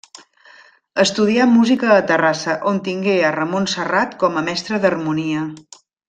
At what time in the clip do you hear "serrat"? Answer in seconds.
3.77-4.15